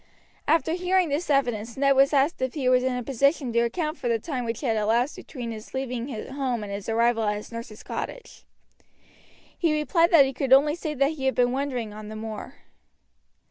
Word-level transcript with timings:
After 0.47 0.71
hearing 0.73 1.09
this 1.09 1.29
evidence 1.29 1.77
Ned 1.77 1.95
was 1.95 2.11
asked 2.11 2.41
if 2.41 2.55
he 2.55 2.67
was 2.67 2.83
in 2.83 2.95
a 2.97 3.03
position 3.03 3.53
to 3.53 3.59
account 3.59 3.99
for 3.99 4.07
the 4.07 4.17
time 4.17 4.45
which 4.45 4.61
had 4.61 4.75
elapsed 4.75 5.15
between 5.15 5.51
his 5.51 5.75
leaving 5.75 6.07
home 6.29 6.63
and 6.63 6.73
his 6.73 6.89
arrival 6.89 7.21
at 7.21 7.35
his 7.35 7.51
nurse's 7.51 7.83
cottage. 7.83 8.43
He 9.55 9.77
replied 9.77 10.09
that 10.09 10.25
he 10.25 10.33
could 10.33 10.53
only 10.53 10.73
say 10.73 10.95
that 10.95 11.11
he 11.11 11.25
had 11.27 11.35
been 11.35 11.51
wandering 11.51 11.93
on 11.93 12.07
the 12.07 12.15
moor. 12.15 12.55